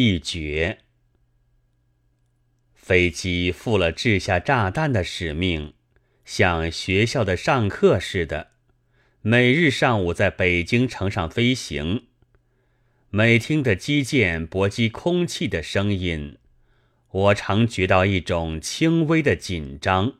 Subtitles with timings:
[0.00, 0.78] 一绝。
[2.72, 5.74] 飞机负了掷下炸弹的使命，
[6.24, 8.52] 像学校的上课似的，
[9.22, 12.04] 每日上午在北京城上飞行。
[13.10, 16.38] 每听得机箭搏击空气的声音，
[17.10, 20.14] 我常觉到一种轻微的紧张，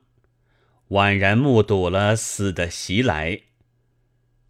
[0.88, 3.42] 宛然目睹了死的袭来，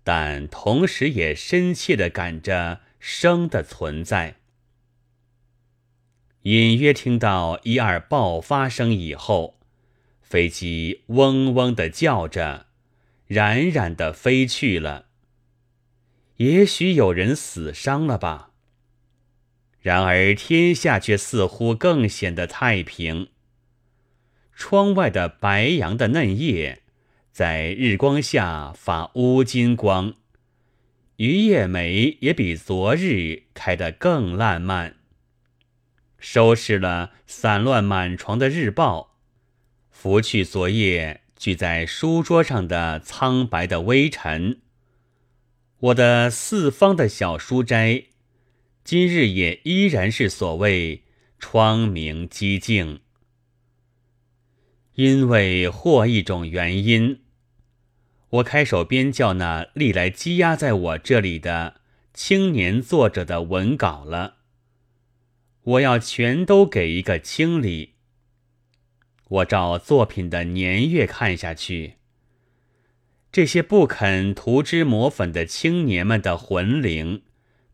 [0.03, 4.38] 但同时也深切地感着生的存在。
[6.49, 9.59] 隐约听到一二爆发声以后，
[10.23, 12.69] 飞机嗡嗡的叫着，
[13.27, 15.09] 冉冉的飞去了。
[16.37, 18.53] 也许有人死伤了吧。
[19.83, 23.29] 然而天下却似乎更显得太平。
[24.55, 26.81] 窗外的白杨的嫩叶，
[27.31, 30.15] 在日光下发乌金光，
[31.17, 34.98] 榆叶梅也比昨日开得更烂漫。
[36.19, 39.17] 收拾了散乱满床的日报，
[39.91, 44.61] 拂去昨夜聚在书桌上的苍白的微尘。
[45.79, 48.07] 我的四方的小书斋，
[48.83, 51.05] 今日也依然是所谓
[51.39, 53.01] 窗明几净。
[54.95, 57.21] 因为或一种原因，
[58.31, 61.81] 我开手编校那历来积压在我这里的
[62.13, 64.38] 青年作者的文稿了。
[65.69, 67.97] 我要全都给一个清理。
[69.29, 71.97] 我照作品的年月看下去，
[73.31, 77.23] 这些不肯涂脂抹粉的青年们的魂灵，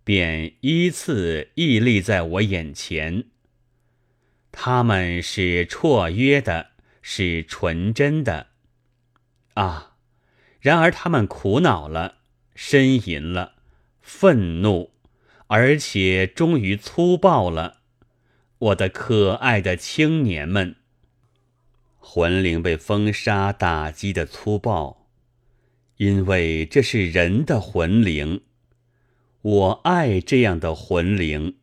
[0.02, 3.26] 便依次屹立在我眼前。
[4.50, 8.48] 他们是绰约的，是纯真的，
[9.54, 9.92] 啊！
[10.58, 12.16] 然而他们苦恼了，
[12.56, 13.54] 呻吟了，
[14.00, 14.90] 愤怒，
[15.46, 17.82] 而且终于粗暴了。
[18.58, 20.76] 我的可爱的青年们，
[21.98, 25.08] 魂灵被风沙打击的粗暴，
[25.96, 28.42] 因为这是人的魂灵。
[29.42, 31.56] 我爱这样的魂灵，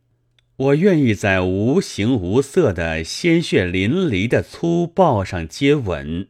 [0.57, 6.27] 我愿意在无形无色的鲜血淋漓的粗暴上接吻。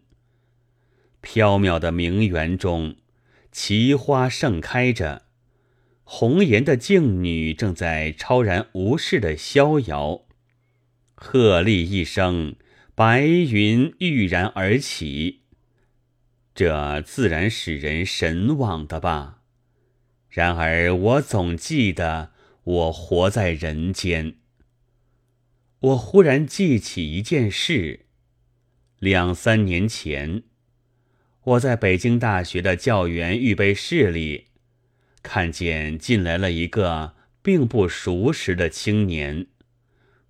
[1.21, 2.95] 缥缈的名园中，
[3.51, 5.23] 奇花盛开着，
[6.03, 10.21] 红颜的静女正在超然无事的逍遥。
[11.23, 12.55] 鹤唳一声，
[12.95, 15.41] 白云郁然而起，
[16.55, 19.43] 这自然使人神往的吧。
[20.29, 22.31] 然而我总记得，
[22.63, 24.37] 我活在人间。
[25.79, 28.07] 我忽然记起一件事：
[28.97, 30.41] 两三年前，
[31.43, 34.47] 我在北京大学的教员预备室里，
[35.21, 39.45] 看见进来了一个并不熟识的青年。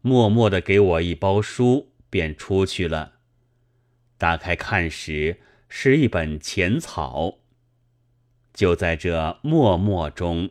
[0.02, 3.14] 默默的给我一包书，便出去了。
[4.18, 5.40] 打开看时，
[5.70, 7.40] 是一本浅草。
[8.54, 10.50] 就在这默默中，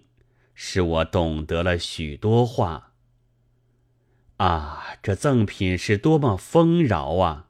[0.54, 2.92] 使我懂得了许多话。
[4.38, 7.48] 啊，这赠品是多么丰饶啊！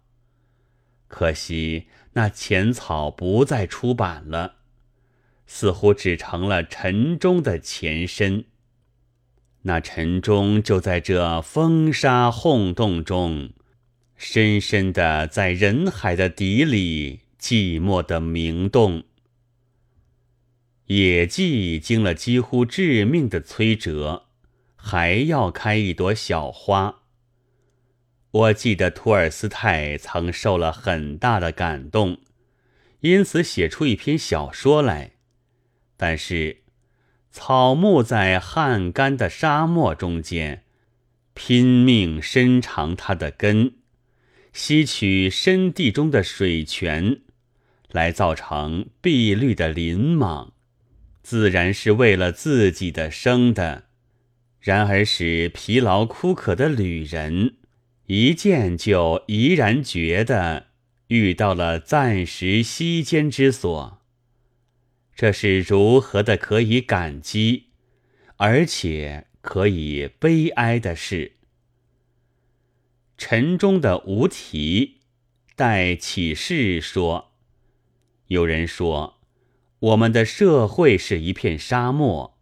[1.06, 4.56] 可惜那浅草不再出版了，
[5.46, 8.46] 似乎只成了陈中的前身。
[9.62, 13.50] 那陈钟就在这风沙轰动中，
[14.16, 19.04] 深深的在人海的底里寂寞的鸣动。
[20.86, 24.24] 野季经了几乎致命的摧折，
[24.76, 27.02] 还要开一朵小花。
[28.30, 32.18] 我记得托尔斯泰曾受了很大的感动，
[33.00, 35.12] 因此写出一篇小说来，
[35.98, 36.59] 但是。
[37.30, 40.64] 草木在旱干的沙漠中间，
[41.32, 43.74] 拼命伸长它的根，
[44.52, 47.20] 吸取深地中的水泉，
[47.92, 50.52] 来造成碧绿的林莽，
[51.22, 53.84] 自然是为了自己的生的。
[54.58, 57.54] 然而使疲劳枯渴的旅人，
[58.06, 60.66] 一见就怡然觉得
[61.06, 63.99] 遇到了暂时息间之所。
[65.20, 67.66] 这是如何的可以感激，
[68.38, 71.32] 而且可以悲哀的事。
[73.18, 75.00] 陈中的无题
[75.54, 77.32] 待启示说
[78.28, 79.20] ：“有人说，
[79.80, 82.38] 我们的社会是一片沙漠。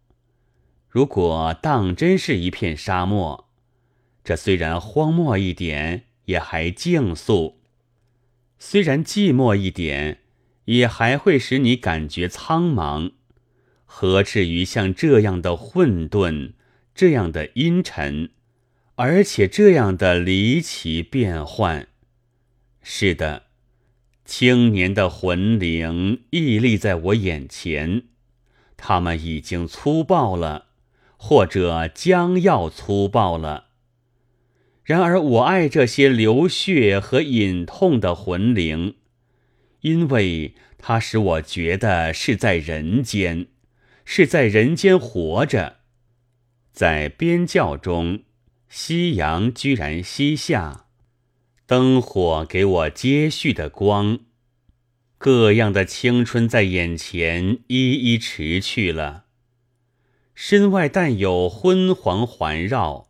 [0.88, 3.48] 如果当真是一片沙漠，
[4.22, 7.58] 这虽然荒漠一点，也还静肃；
[8.60, 10.20] 虽然寂寞一点。”
[10.68, 13.12] 也还会使你感觉苍茫，
[13.86, 16.52] 何至于像这样的混沌，
[16.94, 18.30] 这样的阴沉，
[18.96, 21.88] 而且这样的离奇变幻。
[22.82, 23.44] 是的，
[24.26, 28.02] 青年的魂灵屹立在我眼前，
[28.76, 30.66] 他们已经粗暴了，
[31.16, 33.68] 或者将要粗暴了。
[34.84, 38.96] 然而，我爱这些流血和隐痛的魂灵，
[39.80, 43.46] 因为它使我觉得是在人间，
[44.04, 45.78] 是在人间活着。
[46.72, 48.22] 在边教中，
[48.68, 50.86] 夕阳居然西下，
[51.66, 54.20] 灯火给我接续的光，
[55.16, 59.24] 各样的青春在眼前一一驰去了。
[60.34, 63.08] 身外但有昏黄环绕。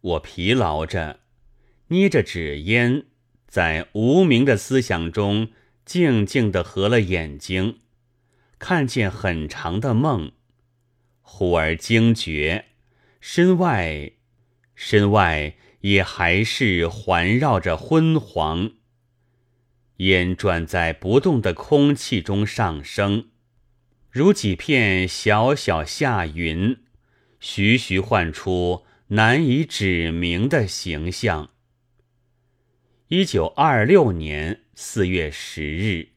[0.00, 1.20] 我疲劳着，
[1.88, 3.04] 捏着纸烟，
[3.46, 5.50] 在无名的思想中
[5.84, 7.78] 静静地合了眼睛，
[8.58, 10.32] 看见很长的梦，
[11.20, 12.66] 忽而惊觉，
[13.20, 14.12] 身外，
[14.74, 18.72] 身外也还是环绕着昏黄。
[19.98, 23.28] 烟转在不动的空气中上升，
[24.10, 26.78] 如几片小小夏云，
[27.40, 28.84] 徐徐唤出。
[29.08, 31.50] 难以指明的形象。
[33.14, 36.11] 一九二六年四月十日。